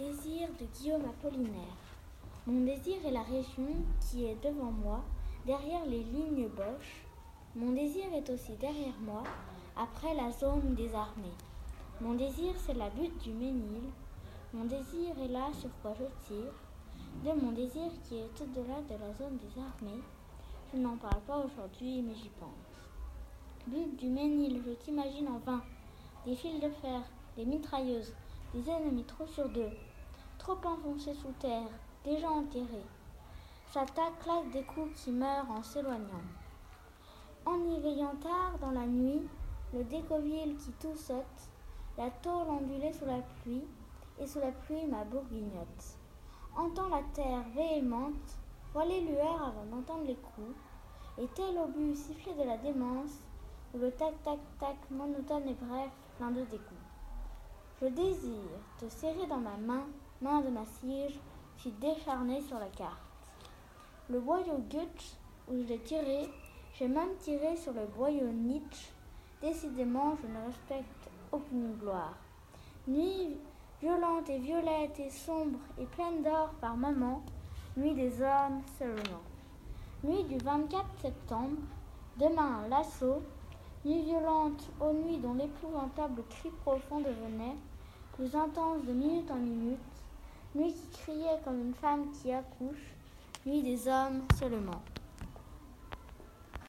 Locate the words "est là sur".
15.22-15.68